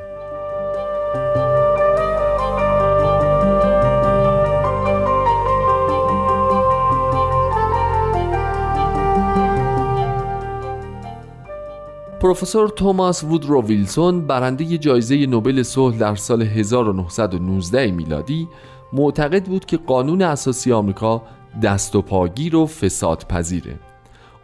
[12.20, 18.48] پروفسور توماس وودرو ویلسون برنده جایزه نوبل صلح در سال 1919 میلادی
[18.92, 21.22] معتقد بود که قانون اساسی آمریکا
[21.62, 23.78] دست و پاگیر و فساد پذیره.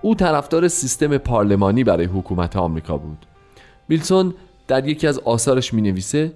[0.03, 3.27] او طرفدار سیستم پارلمانی برای حکومت آمریکا بود.
[3.89, 4.35] ویلسون
[4.69, 6.33] در یکی از آثارش می نویسه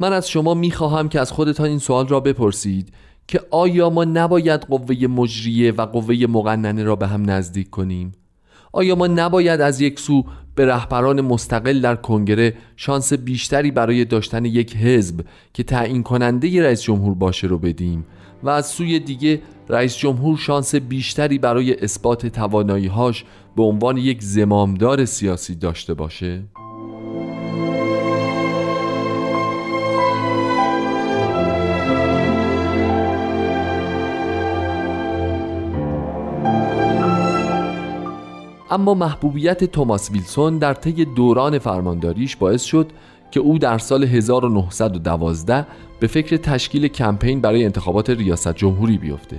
[0.00, 2.92] من از شما می خواهم که از خودتان این سوال را بپرسید
[3.28, 8.12] که آیا ما نباید قوه مجریه و قوه مقننه را به هم نزدیک کنیم؟
[8.72, 10.24] آیا ما نباید از یک سو
[10.58, 15.20] به رهبران مستقل در کنگره شانس بیشتری برای داشتن یک حزب
[15.54, 18.06] که تعیین کننده رئیس جمهور باشه رو بدیم
[18.42, 23.24] و از سوی دیگه رئیس جمهور شانس بیشتری برای اثبات تواناییهاش
[23.56, 26.42] به عنوان یک زمامدار سیاسی داشته باشه؟
[38.70, 42.90] اما محبوبیت توماس ویلسون در طی دوران فرمانداریش باعث شد
[43.30, 45.66] که او در سال 1912
[46.00, 49.36] به فکر تشکیل کمپین برای انتخابات ریاست جمهوری بیفته.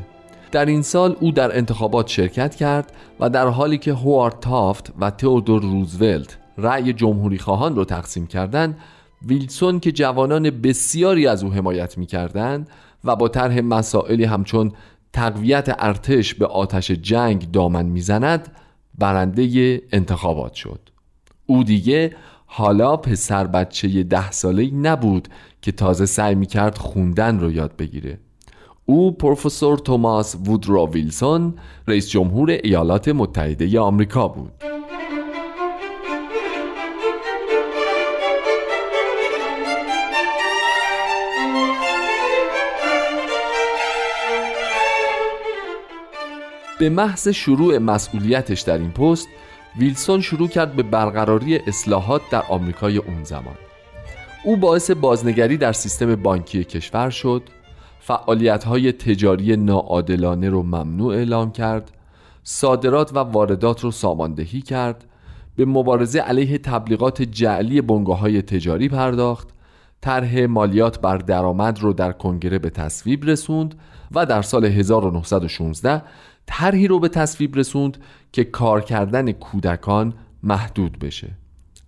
[0.51, 5.09] در این سال او در انتخابات شرکت کرد و در حالی که هوارد تافت و
[5.11, 8.77] تئودور روزولت رأی جمهوری خواهان رو تقسیم کردند
[9.25, 12.69] ویلسون که جوانان بسیاری از او حمایت می کردند
[13.03, 14.71] و با طرح مسائلی همچون
[15.13, 18.51] تقویت ارتش به آتش جنگ دامن می‌زند
[18.99, 20.79] برنده انتخابات شد.
[21.45, 25.27] او دیگه حالا پسر بچه ده ساله نبود
[25.61, 28.19] که تازه سعی می‌کرد خوندن رو یاد بگیره.
[28.85, 31.53] او پروفسور توماس وودرو ویلسون
[31.87, 34.51] رئیس جمهور ایالات متحده آمریکا بود.
[46.79, 49.27] به محض شروع مسئولیتش در این پست
[49.77, 53.55] ویلسون شروع کرد به برقراری اصلاحات در آمریکای اون زمان.
[54.45, 57.43] او باعث بازنگری در سیستم بانکی کشور شد
[57.99, 61.91] فعالیت های تجاری ناعادلانه رو ممنوع اعلام کرد
[62.43, 65.05] صادرات و واردات رو ساماندهی کرد
[65.55, 69.47] به مبارزه علیه تبلیغات جعلی بنگاه های تجاری پرداخت
[70.01, 73.75] طرح مالیات بر درآمد رو در کنگره به تصویب رسوند
[74.11, 76.01] و در سال 1916
[76.51, 77.97] طرحی رو به تصویب رسوند
[78.31, 81.27] که کار کردن کودکان محدود بشه.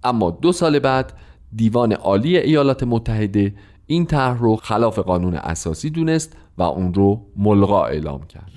[0.04, 1.14] اما دو سال بعد
[1.56, 3.54] دیوان عالی ایالات متحده
[3.88, 8.52] این طرح رو خلاف قانون اساسی دونست و اون رو ملغا اعلام کرد.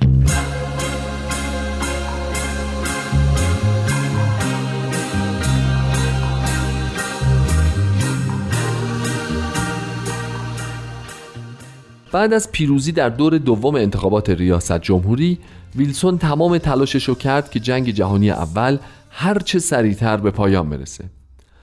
[12.15, 15.39] بعد از پیروزی در دور دوم انتخابات ریاست جمهوری
[15.77, 18.79] ویلسون تمام تلاشش رو کرد که جنگ جهانی اول
[19.11, 21.05] هرچه سریعتر به پایان برسه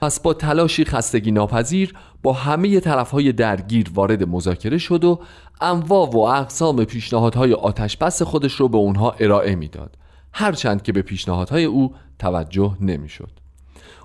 [0.00, 5.20] پس با تلاشی خستگی ناپذیر با همه طرفهای درگیر وارد مذاکره شد و
[5.60, 9.96] انواع و اقسام پیشنهادهای آتش بس خودش رو به اونها ارائه می‌داد
[10.32, 13.30] هرچند که به پیشنهادهای او توجه نمی‌شد.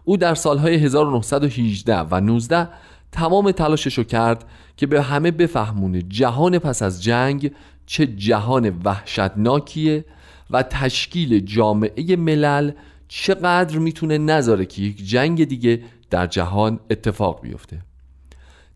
[0.04, 2.68] او در سالهای 1918 و 19
[3.12, 4.45] تمام تلاشش رو کرد
[4.78, 7.51] که به همه بفهمونه جهان پس از جنگ
[7.86, 10.05] چه جهان وحشتناکیه
[10.49, 12.72] و تشکیل جامعه ملل
[13.08, 17.82] چقدر می‌تونه نذاره که یک جنگ دیگه در جهان اتفاق بیفته.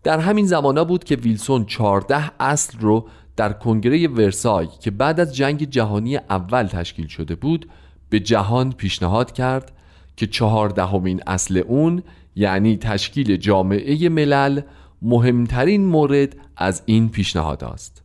[0.04, 5.36] در همین زمانا بود که ویلسون 14 اصل رو در کنگره ورسای که بعد از
[5.36, 7.70] جنگ جهانی اول تشکیل شده بود
[8.10, 9.72] به جهان پیشنهاد کرد
[10.18, 12.04] که چهاردهمین اصل اون
[12.36, 14.62] یعنی تشکیل جامعه ملل
[15.02, 18.04] مهمترین مورد از این پیشنهاد است.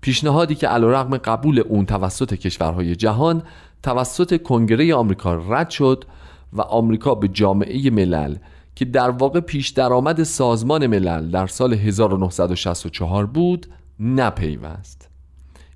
[0.00, 3.42] پیشنهادی که علیرغم قبول اون توسط کشورهای جهان
[3.82, 6.04] توسط کنگره آمریکا رد شد
[6.52, 8.36] و آمریکا به جامعه ملل
[8.74, 13.66] که در واقع پیش درآمد سازمان ملل در سال 1964 بود
[14.00, 15.08] نپیوست.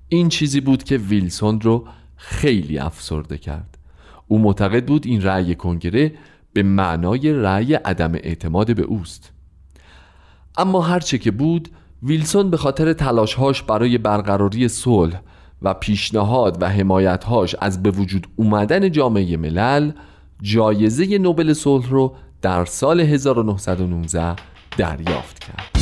[0.09, 3.77] این چیزی بود که ویلسون رو خیلی افسرده کرد.
[4.27, 6.13] او معتقد بود این رأی کنگره
[6.57, 9.31] به معنای رأی عدم اعتماد به اوست.
[10.57, 11.69] اما هرچه که بود
[12.03, 15.21] ویلسون به خاطر تلاشهاش برای برقراری صلح
[15.61, 19.91] و پیشنهاد و حمایتهاش از به وجود اومدن جامعه ملل
[20.41, 24.35] جایزه نوبل صلح رو در سال 1919
[24.77, 25.76] دریافت کرد.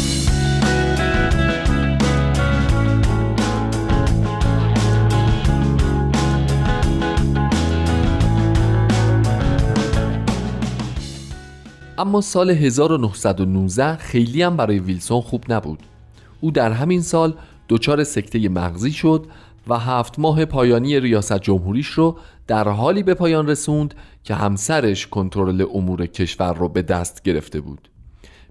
[11.97, 15.79] اما سال 1919 خیلی هم برای ویلسون خوب نبود.
[16.41, 17.33] او در همین سال
[17.69, 19.25] دچار سکته مغزی شد
[19.67, 22.17] و هفت ماه پایانی ریاست جمهوریش رو
[22.47, 23.93] در حالی به پایان رسوند
[24.23, 27.89] که همسرش کنترل امور کشور رو به دست گرفته بود.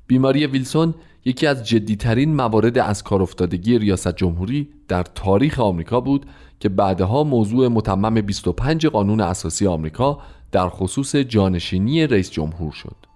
[0.06, 6.26] بیماری ویلسون یکی از جدیترین موارد از کار افتادگی ریاست جمهوری در تاریخ آمریکا بود
[6.60, 10.18] که بعدها موضوع متمم 25 قانون اساسی آمریکا
[10.52, 13.13] در خصوص جانشینی رئیس جمهور شد.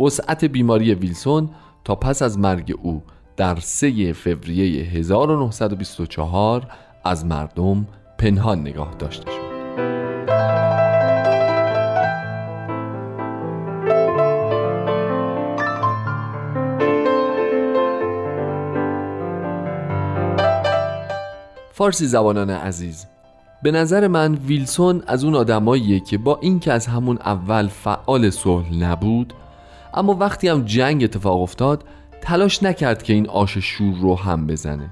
[0.00, 1.50] وسعت بیماری ویلسون
[1.84, 3.02] تا پس از مرگ او
[3.36, 6.66] در 3 فوریه 1924
[7.04, 7.86] از مردم
[8.18, 9.50] پنهان نگاه داشته شد.
[21.72, 23.06] فارسی زبانان عزیز
[23.62, 28.74] به نظر من ویلسون از اون آدماییه که با اینکه از همون اول فعال صلح
[28.74, 29.32] نبود
[29.94, 31.84] اما وقتی هم جنگ اتفاق افتاد
[32.20, 34.90] تلاش نکرد که این آش شور رو هم بزنه.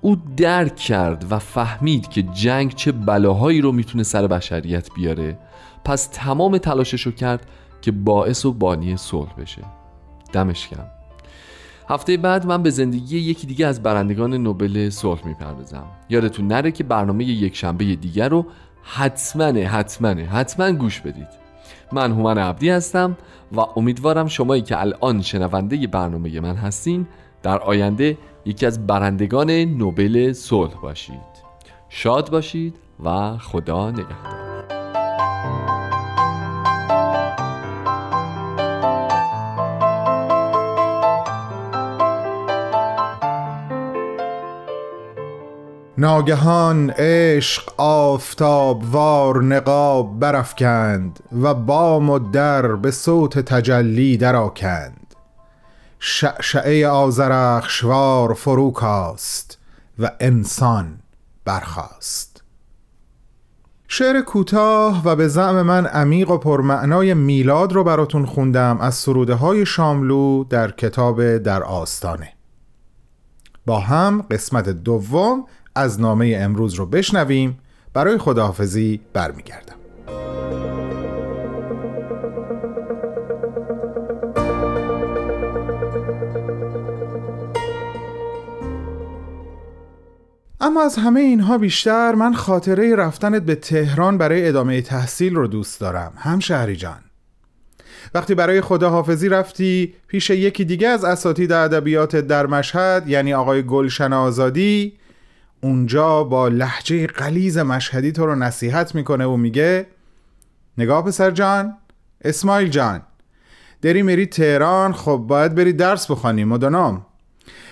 [0.00, 5.38] او درک کرد و فهمید که جنگ چه بلاهایی رو می‌تونه سر بشریت بیاره.
[5.84, 7.46] پس تمام تلاشش رو کرد
[7.80, 9.62] که باعث و بانی صلح بشه.
[10.32, 10.92] دمش کرد
[11.88, 15.84] هفته بعد من به زندگی یکی دیگه از برندگان نوبل صلح می‌پردازم.
[16.08, 18.46] یادتون نره که برنامه یک شنبه دیگر رو
[18.82, 21.45] حتما حتما حتما گوش بدید.
[21.92, 23.16] من هومن عبدی هستم
[23.52, 27.06] و امیدوارم شمایی که الان شنونده برنامه من هستین
[27.42, 31.46] در آینده یکی از برندگان نوبل صلح باشید.
[31.88, 34.55] شاد باشید و خدا نگهدار.
[45.98, 55.14] ناگهان عشق آفتاب وار نقاب برافکند و بام و در به صوت تجلی درآکند.
[55.98, 59.58] شعشعه آزرخشوار فرو کاست
[59.98, 60.98] و انسان
[61.44, 62.42] برخاست.
[63.88, 69.34] شعر کوتاه و به زعم من عمیق و پرمعنای میلاد رو براتون خوندم از سروده
[69.34, 72.32] های شاملو در کتاب در آستانه.
[73.66, 75.44] با هم قسمت دوم
[75.76, 77.58] از نامه امروز رو بشنویم.
[77.94, 79.76] برای خداحافظی برمیگردم.
[90.60, 95.80] اما از همه اینها بیشتر من خاطره رفتنت به تهران برای ادامه تحصیل رو دوست
[95.80, 96.12] دارم.
[96.16, 96.98] هم شهری جان.
[98.14, 104.12] وقتی برای خداحافظی رفتی پیش یکی دیگه از اساتید ادبیات در مشهد یعنی آقای گلشن
[104.12, 104.92] آزادی
[105.60, 109.86] اونجا با لحجه قلیز مشهدی تو رو نصیحت می‌کنه و میگه
[110.78, 111.76] نگاه پسر جان
[112.24, 113.02] اسماعیل جان
[113.82, 117.06] داری میری تهران خب باید بری درس بخوانی مدنام.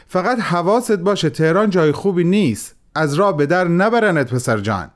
[0.07, 4.91] فقط حواست باشه تهران جای خوبی نیست از راه به در نبرنت پسر جان.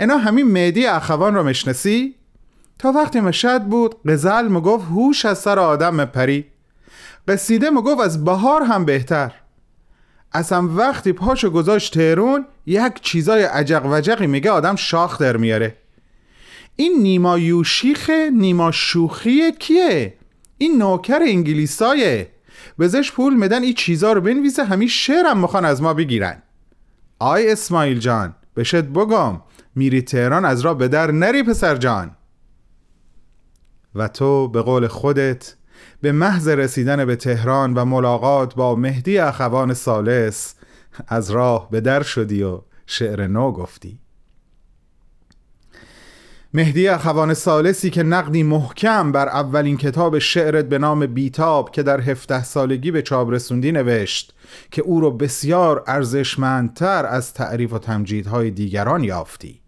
[0.00, 2.14] اینا همین مهدی اخوان رو مشنسی؟
[2.78, 6.46] تا وقتی مشهد بود قزل مگفت هوش از سر آدم مپری
[7.28, 9.32] قصیده مگفت از بهار هم بهتر.
[10.32, 15.76] اصلا وقتی پاشو گذاشت تهرون یک چیزای عجق وجقی میگه آدم شاخ در میاره.
[16.76, 20.14] این نیما یوشیخه نیما شوخیه کیه؟
[20.58, 22.30] این نوکر انگلیسایه.
[22.78, 26.42] بزش پول میدن این چیزا رو بنویسه همین شعرم می‌خوان از ما بگیرن.
[27.18, 29.40] آی اسماعیل جان بشد بگم
[29.74, 32.16] میری تهران از را به در نری پسر جان.
[33.94, 35.54] و تو به قول خودت
[36.00, 40.54] به محض رسیدن به تهران و ملاقات با مهدی اخوان سالس
[41.08, 43.98] از راه به در شدی و شعر نو گفتی.
[46.54, 52.00] مهدی اخوان سالسی که نقدی محکم بر اولین کتاب شعرت به نام بیتاب که در
[52.00, 54.34] هفته سالگی به چاپ رسوندی نوشت
[54.70, 59.60] که او را بسیار ارزشمندتر از تعریف و تمجیدهای دیگران یافتی.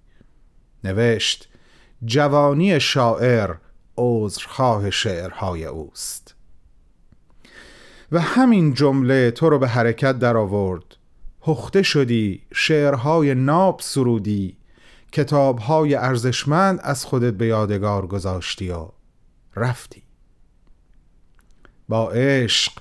[0.84, 1.48] نوشت
[2.04, 3.54] جوانی شاعر
[3.96, 6.21] عذرخواه شعرهای اوست.
[8.12, 10.84] و همین جمله تو رو به حرکت در آورد.
[11.46, 14.56] هخته شدی شعرهای ناب سرودی
[15.12, 18.88] کتابهای ارزشمند از خودت به یادگار گذاشتی و
[19.56, 20.02] رفتی.
[21.88, 22.72] با عشق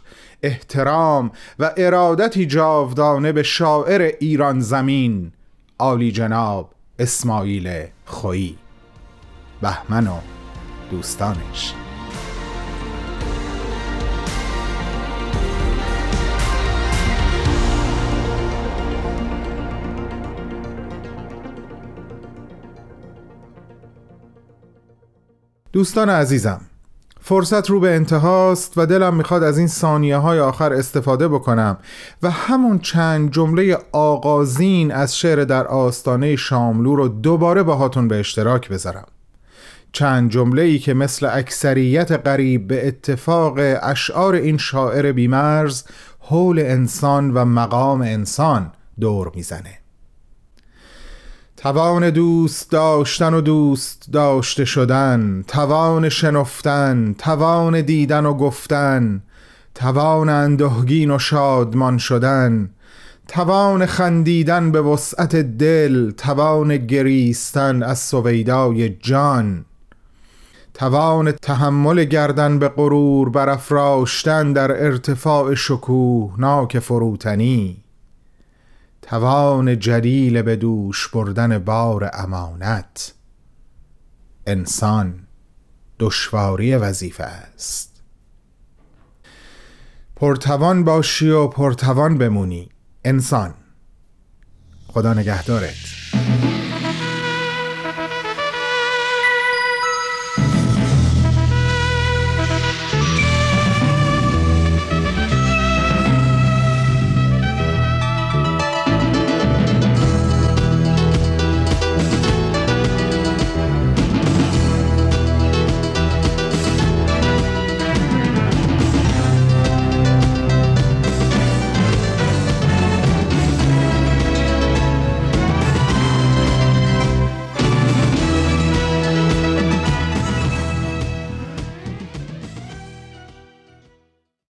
[0.44, 5.32] احترام و ارادتی جاودانه به شاعر ایران زمین
[5.80, 8.58] عالی جناب اسماعیل خویی.
[9.62, 10.20] بهمن و
[10.92, 11.81] دوستانش.
[25.74, 26.61] دوستان عزیزم
[27.22, 31.78] فرصت رو به انتهاست و دلم می‌خواد از این ثانیه های آخر استفاده بکنم
[32.24, 38.69] و همون چند جمله آغازین از شعر در آستانه شاملو رو دوباره باهاتون به اشتراک
[38.69, 39.07] بذارم.
[39.91, 45.84] چند جمله ای که مثل اکثریت قریب به اتفاق اشعار این شاعر بیمرز
[46.19, 49.81] حول انسان و مقام انسان دور می‌زنه.
[51.62, 59.24] توان دوست داشتن و دوست داشته شدن توان شنفتن توان دیدن و گفتن
[59.76, 62.70] توان اندهگین و شادمان شدن
[63.28, 69.66] توان خندیدن به وسعت دل توان گریستن از سویدای جان
[70.74, 77.78] توان تحمل گردن به غرور برافراشتن در ارتفاع شکوه ناک فروتنی.
[79.12, 83.14] توان جلیل به دوش بردن بار امانت.
[84.47, 85.28] انسان
[85.99, 88.03] دشواری وظیفه است.
[90.16, 92.70] پرتوان باشی و پرتوان بمونی.
[93.05, 93.53] انسان
[94.88, 96.01] خدا نگهدارت.